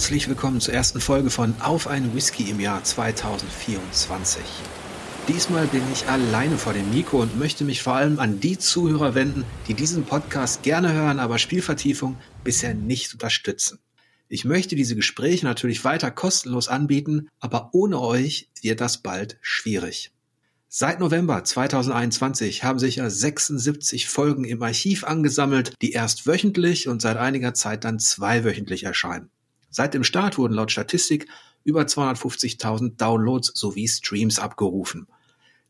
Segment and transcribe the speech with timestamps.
[0.00, 4.42] herzlich willkommen zur ersten Folge von Auf einen Whisky im Jahr 2024.
[5.28, 9.14] Diesmal bin ich alleine vor dem Mikro und möchte mich vor allem an die Zuhörer
[9.14, 13.78] wenden, die diesen Podcast gerne hören, aber Spielvertiefung bisher nicht unterstützen.
[14.30, 20.12] Ich möchte diese Gespräche natürlich weiter kostenlos anbieten, aber ohne euch wird das bald schwierig.
[20.66, 27.02] Seit November 2021 haben sich ja 76 Folgen im Archiv angesammelt, die erst wöchentlich und
[27.02, 29.28] seit einiger Zeit dann zweiwöchentlich erscheinen.
[29.70, 31.28] Seit dem Start wurden laut Statistik
[31.64, 35.06] über 250.000 Downloads sowie Streams abgerufen.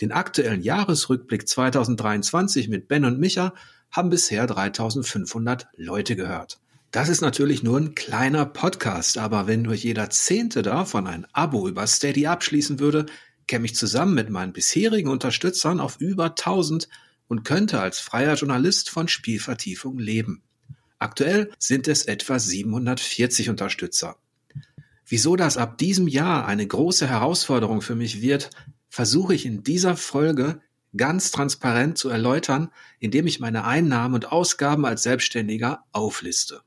[0.00, 3.52] Den aktuellen Jahresrückblick 2023 mit Ben und Micha
[3.90, 6.60] haben bisher 3500 Leute gehört.
[6.90, 11.68] Das ist natürlich nur ein kleiner Podcast, aber wenn nur jeder Zehnte davon ein Abo
[11.68, 13.06] über Steady abschließen würde,
[13.46, 16.88] käme ich zusammen mit meinen bisherigen Unterstützern auf über 1000
[17.26, 20.42] und könnte als freier Journalist von Spielvertiefung leben.
[20.98, 24.16] Aktuell sind es etwa 740 Unterstützer.
[25.06, 28.50] Wieso das ab diesem Jahr eine große Herausforderung für mich wird,
[28.88, 30.60] versuche ich in dieser Folge
[30.96, 36.62] ganz transparent zu erläutern, indem ich meine Einnahmen und Ausgaben als Selbstständiger aufliste.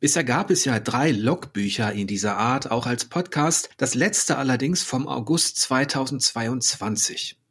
[0.00, 4.82] Bisher gab es ja drei Logbücher in dieser Art, auch als Podcast, das letzte allerdings
[4.82, 7.41] vom August 2022.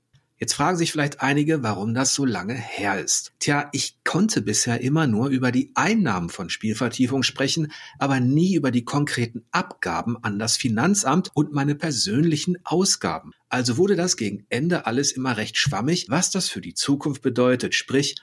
[0.41, 3.31] Jetzt fragen sich vielleicht einige, warum das so lange her ist.
[3.39, 8.71] Tja, ich konnte bisher immer nur über die Einnahmen von Spielvertiefung sprechen, aber nie über
[8.71, 13.33] die konkreten Abgaben an das Finanzamt und meine persönlichen Ausgaben.
[13.49, 17.75] Also wurde das gegen Ende alles immer recht schwammig, was das für die Zukunft bedeutet,
[17.75, 18.15] sprich,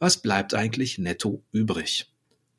[0.00, 2.12] was bleibt eigentlich netto übrig.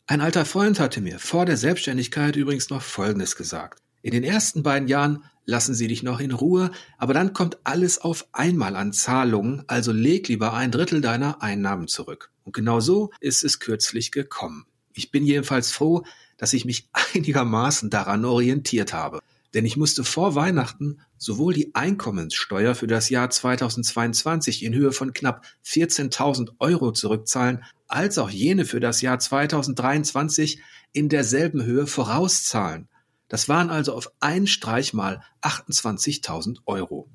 [0.07, 3.83] Ein alter Freund hatte mir vor der Selbstständigkeit übrigens noch Folgendes gesagt.
[4.01, 7.99] In den ersten beiden Jahren lassen sie dich noch in Ruhe, aber dann kommt alles
[7.99, 12.31] auf einmal an Zahlungen, also leg lieber ein Drittel deiner Einnahmen zurück.
[12.43, 14.65] Und genau so ist es kürzlich gekommen.
[14.93, 16.03] Ich bin jedenfalls froh,
[16.37, 19.19] dass ich mich einigermaßen daran orientiert habe.
[19.53, 25.13] Denn ich musste vor Weihnachten sowohl die Einkommenssteuer für das Jahr 2022 in Höhe von
[25.13, 30.59] knapp 14.000 Euro zurückzahlen, als auch jene für das Jahr 2023
[30.91, 32.87] in derselben Höhe vorauszahlen.
[33.27, 37.09] Das waren also auf einen Streich mal 28.000 Euro.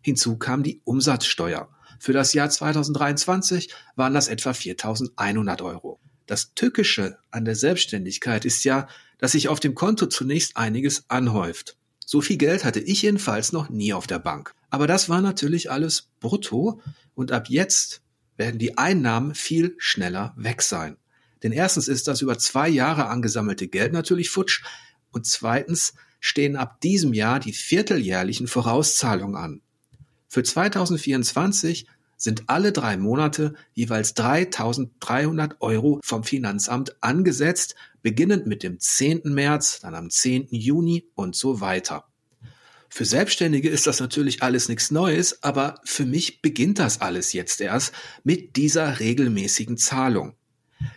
[0.00, 1.68] Hinzu kam die Umsatzsteuer.
[1.98, 6.00] Für das Jahr 2023 waren das etwa 4.100 Euro.
[6.26, 8.88] Das Tückische an der Selbstständigkeit ist ja,
[9.18, 11.76] dass sich auf dem Konto zunächst einiges anhäuft.
[12.04, 14.54] So viel Geld hatte ich jedenfalls noch nie auf der Bank.
[14.70, 16.80] Aber das war natürlich alles brutto
[17.14, 18.02] und ab jetzt
[18.36, 20.96] werden die Einnahmen viel schneller weg sein.
[21.42, 24.62] Denn erstens ist das über zwei Jahre angesammelte Geld natürlich futsch
[25.14, 29.60] und zweitens stehen ab diesem Jahr die vierteljährlichen Vorauszahlungen an.
[30.28, 31.86] Für 2024
[32.16, 39.22] sind alle drei Monate jeweils 3.300 Euro vom Finanzamt angesetzt, beginnend mit dem 10.
[39.24, 40.48] März, dann am 10.
[40.50, 42.06] Juni und so weiter.
[42.88, 47.60] Für Selbstständige ist das natürlich alles nichts Neues, aber für mich beginnt das alles jetzt
[47.60, 47.92] erst
[48.22, 50.36] mit dieser regelmäßigen Zahlung.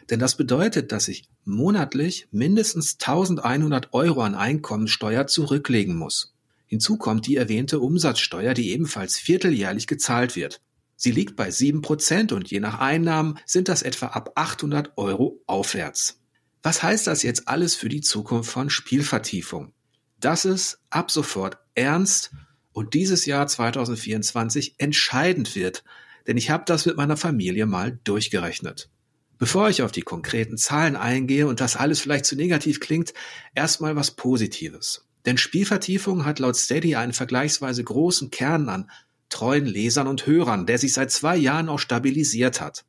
[0.09, 6.33] Denn das bedeutet, dass ich monatlich mindestens 1100 Euro an Einkommensteuer zurücklegen muss.
[6.65, 10.61] Hinzu kommt die erwähnte Umsatzsteuer, die ebenfalls vierteljährlich gezahlt wird.
[10.95, 16.19] Sie liegt bei 7% und je nach Einnahmen sind das etwa ab 800 Euro aufwärts.
[16.63, 19.73] Was heißt das jetzt alles für die Zukunft von Spielvertiefung?
[20.19, 22.31] Dass es ab sofort ernst
[22.73, 25.83] und dieses Jahr 2024 entscheidend wird,
[26.25, 28.89] denn ich habe das mit meiner Familie mal durchgerechnet.
[29.37, 33.13] Bevor ich auf die konkreten Zahlen eingehe und das alles vielleicht zu negativ klingt,
[33.53, 35.05] erstmal was Positives.
[35.25, 38.89] Denn Spielvertiefung hat laut Steady einen vergleichsweise großen Kern an
[39.29, 42.85] treuen Lesern und Hörern, der sich seit zwei Jahren auch stabilisiert hat.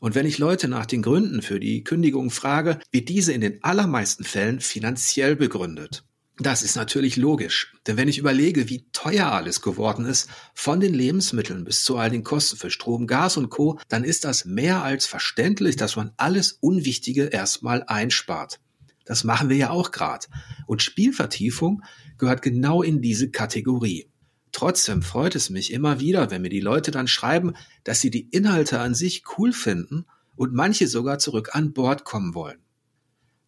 [0.00, 3.62] Und wenn ich Leute nach den Gründen für die Kündigung frage, wird diese in den
[3.62, 6.04] allermeisten Fällen finanziell begründet.
[6.40, 10.94] Das ist natürlich logisch, denn wenn ich überlege, wie teuer alles geworden ist, von den
[10.94, 14.82] Lebensmitteln bis zu all den Kosten für Strom, Gas und Co., dann ist das mehr
[14.82, 18.58] als verständlich, dass man alles Unwichtige erstmal einspart.
[19.04, 20.28] Das machen wir ja auch gerade.
[20.66, 21.82] Und Spielvertiefung
[22.16, 24.08] gehört genau in diese Kategorie.
[24.50, 27.52] Trotzdem freut es mich immer wieder, wenn mir die Leute dann schreiben,
[27.84, 32.34] dass sie die Inhalte an sich cool finden und manche sogar zurück an Bord kommen
[32.34, 32.60] wollen.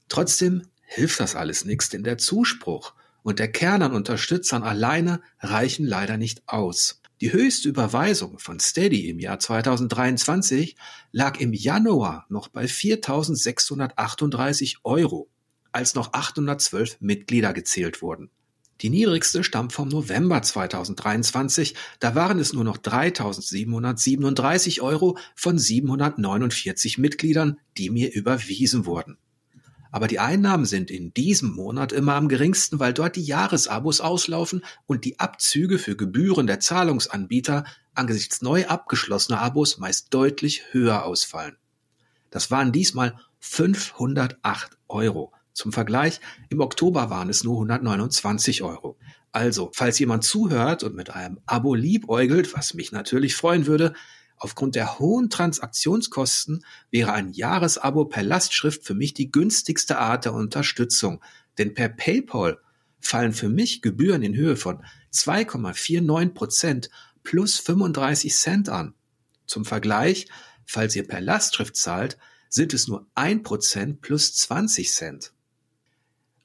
[0.09, 0.63] Trotzdem
[0.95, 6.17] hilft das alles nichts, denn der Zuspruch und der Kern an Unterstützern alleine reichen leider
[6.17, 7.01] nicht aus.
[7.21, 10.77] Die höchste Überweisung von Steady im Jahr 2023
[11.13, 15.29] lag im Januar noch bei 4.638 Euro,
[15.71, 18.31] als noch 812 Mitglieder gezählt wurden.
[18.81, 21.77] Die niedrigste stammt vom November 2023.
[22.01, 29.19] Da waren es nur noch 3.737 Euro von 749 Mitgliedern, die mir überwiesen wurden.
[29.93, 34.65] Aber die Einnahmen sind in diesem Monat immer am geringsten, weil dort die Jahresabos auslaufen
[34.87, 41.57] und die Abzüge für Gebühren der Zahlungsanbieter angesichts neu abgeschlossener Abos meist deutlich höher ausfallen.
[42.31, 45.33] Das waren diesmal 508 Euro.
[45.53, 48.97] Zum Vergleich, im Oktober waren es nur 129 Euro.
[49.31, 53.93] Also, falls jemand zuhört und mit einem Abo liebäugelt, was mich natürlich freuen würde,
[54.43, 60.35] Aufgrund der hohen Transaktionskosten wäre ein Jahresabo per Lastschrift für mich die günstigste Art der
[60.35, 61.23] Unterstützung.
[61.59, 62.59] Denn per PayPal
[62.99, 66.91] fallen für mich Gebühren in Höhe von 2,49 Prozent
[67.23, 68.95] plus 35 Cent an.
[69.47, 70.27] Zum Vergleich,
[70.67, 72.19] falls ihr per Lastschrift zahlt,
[72.49, 75.33] sind es nur 1 Prozent plus 20 Cent.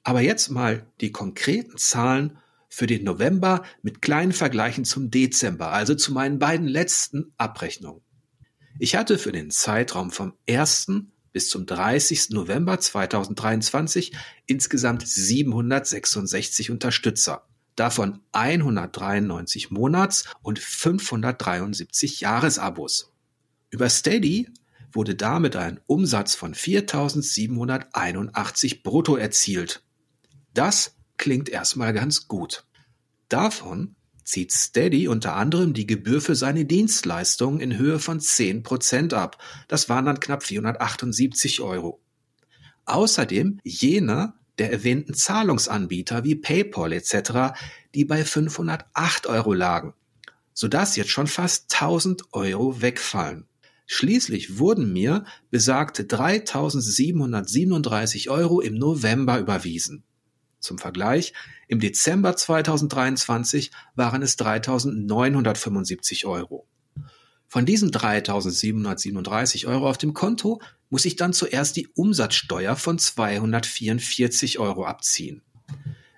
[0.04, 5.94] Aber jetzt mal die konkreten Zahlen für den November mit kleinen Vergleichen zum Dezember, also
[5.94, 8.02] zu meinen beiden letzten Abrechnungen.
[8.78, 10.92] Ich hatte für den Zeitraum vom 1.
[11.32, 12.30] bis zum 30.
[12.30, 14.12] November 2023
[14.46, 23.12] insgesamt 766 Unterstützer, davon 193 Monats- und 573 Jahresabos.
[23.70, 24.48] Über Steady
[24.92, 29.82] wurde damit ein Umsatz von 4.781 brutto erzielt.
[30.54, 32.64] Das klingt erstmal ganz gut.
[33.28, 39.42] Davon zieht Steady unter anderem die Gebühr für seine Dienstleistungen in Höhe von 10% ab.
[39.68, 42.00] Das waren dann knapp 478 Euro.
[42.84, 47.54] Außerdem jene der erwähnten Zahlungsanbieter wie PayPal etc.,
[47.94, 49.94] die bei 508 Euro lagen,
[50.52, 53.46] sodass jetzt schon fast 1000 Euro wegfallen.
[53.86, 60.04] Schließlich wurden mir besagte 3737 Euro im November überwiesen.
[60.68, 61.32] Zum Vergleich,
[61.66, 66.68] im Dezember 2023 waren es 3.975 Euro.
[67.46, 70.60] Von diesen 3.737 Euro auf dem Konto
[70.90, 75.40] muss ich dann zuerst die Umsatzsteuer von 244 Euro abziehen.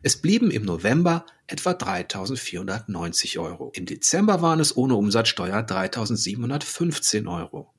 [0.03, 3.71] Es blieben im November etwa 3.490 Euro.
[3.77, 7.73] Im Dezember waren es ohne Umsatzsteuer 3.715 Euro.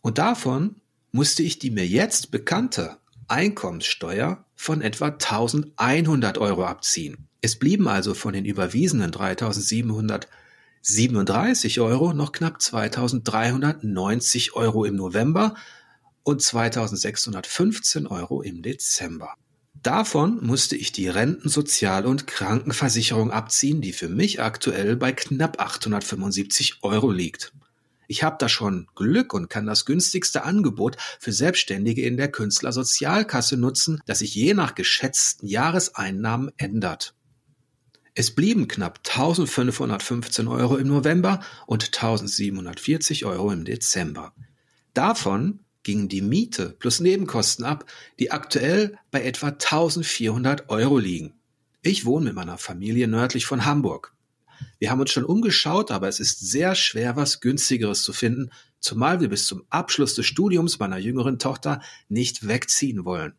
[0.00, 0.80] Und davon
[1.12, 2.96] musste ich die mir jetzt bekannte
[3.28, 7.28] Einkommenssteuer von etwa 1100 Euro abziehen.
[7.40, 15.54] Es blieben also von den überwiesenen 3737 Euro noch knapp 2390 Euro im November
[16.24, 19.34] und 2615 Euro im Dezember.
[19.82, 25.60] Davon musste ich die Renten-, Sozial- und Krankenversicherung abziehen, die für mich aktuell bei knapp
[25.60, 27.52] 875 Euro liegt.
[28.10, 33.58] Ich habe da schon Glück und kann das günstigste Angebot für Selbstständige in der Künstlersozialkasse
[33.58, 37.14] nutzen, das sich je nach geschätzten Jahreseinnahmen ändert.
[38.14, 44.32] Es blieben knapp 1515 Euro im November und 1740 Euro im Dezember.
[44.94, 47.84] Davon gingen die Miete plus Nebenkosten ab,
[48.18, 51.34] die aktuell bei etwa 1400 Euro liegen.
[51.82, 54.14] Ich wohne mit meiner Familie nördlich von Hamburg.
[54.78, 58.50] Wir haben uns schon umgeschaut, aber es ist sehr schwer, was günstigeres zu finden,
[58.80, 63.34] zumal wir bis zum Abschluss des Studiums meiner jüngeren Tochter nicht wegziehen wollen.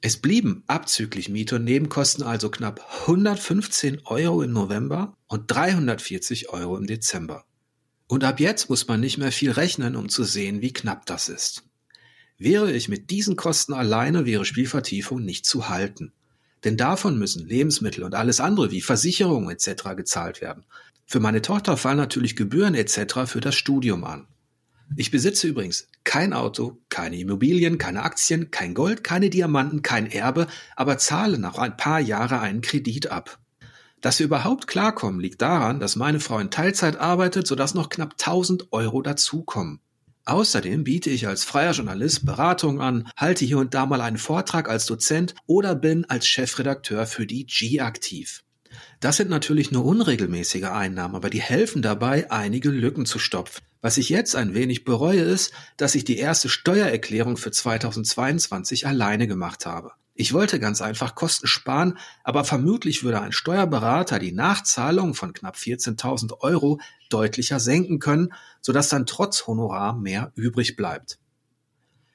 [0.00, 6.76] Es blieben abzüglich Miete und Nebenkosten also knapp 115 Euro im November und 340 Euro
[6.76, 7.44] im Dezember.
[8.06, 11.28] Und ab jetzt muss man nicht mehr viel rechnen, um zu sehen, wie knapp das
[11.28, 11.64] ist.
[12.38, 16.12] Wäre ich mit diesen Kosten alleine, wäre Spielvertiefung nicht zu halten.
[16.64, 19.96] Denn davon müssen Lebensmittel und alles andere wie Versicherungen etc.
[19.96, 20.64] gezahlt werden.
[21.06, 23.26] Für meine Tochter fallen natürlich Gebühren etc.
[23.26, 24.26] für das Studium an.
[24.96, 30.46] Ich besitze übrigens kein Auto, keine Immobilien, keine Aktien, kein Gold, keine Diamanten, kein Erbe,
[30.76, 33.38] aber zahle nach ein paar Jahren einen Kredit ab.
[34.00, 38.12] Dass wir überhaupt klarkommen, liegt daran, dass meine Frau in Teilzeit arbeitet, sodass noch knapp
[38.12, 39.80] 1000 Euro dazukommen.
[40.28, 44.68] Außerdem biete ich als freier Journalist Beratung an, halte hier und da mal einen Vortrag
[44.68, 48.44] als Dozent oder bin als Chefredakteur für die G aktiv.
[49.00, 53.64] Das sind natürlich nur unregelmäßige Einnahmen, aber die helfen dabei, einige Lücken zu stopfen.
[53.80, 59.28] Was ich jetzt ein wenig bereue, ist, dass ich die erste Steuererklärung für 2022 alleine
[59.28, 59.92] gemacht habe.
[60.20, 65.54] Ich wollte ganz einfach Kosten sparen, aber vermutlich würde ein Steuerberater die Nachzahlung von knapp
[65.54, 71.20] 14.000 Euro deutlicher senken können, sodass dann trotz Honorar mehr übrig bleibt.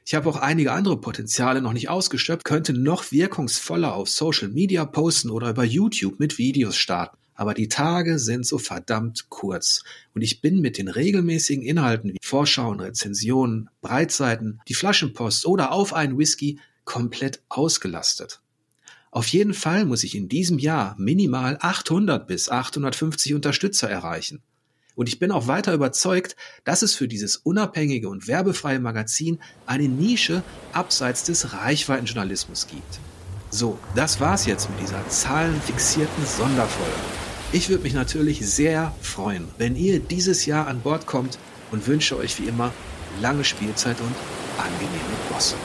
[0.05, 4.83] Ich habe auch einige andere Potenziale noch nicht ausgeschöpft, könnte noch wirkungsvoller auf Social Media
[4.83, 7.22] posten oder über YouTube mit Videos starten.
[7.43, 9.83] Aber die Tage sind so verdammt kurz.
[10.15, 15.91] Und ich bin mit den regelmäßigen Inhalten wie Vorschauen, Rezensionen, Breitseiten, die Flaschenpost oder auf
[15.91, 18.39] einen Whisky komplett ausgelastet.
[19.11, 24.41] Auf jeden Fall muss ich in diesem Jahr minimal 800 bis 850 Unterstützer erreichen.
[24.95, 29.89] Und ich bin auch weiter überzeugt, dass es für dieses unabhängige und werbefreie Magazin eine
[29.89, 33.01] Nische abseits des Reichweitenjournalismus gibt.
[33.49, 37.22] So, das war's jetzt mit dieser zahlenfixierten Sonderfolge.
[37.55, 41.37] Ich würde mich natürlich sehr freuen, wenn ihr dieses Jahr an Bord kommt
[41.71, 42.73] und wünsche euch wie immer
[43.21, 44.15] lange Spielzeit und
[44.57, 45.55] angenehme Bosse.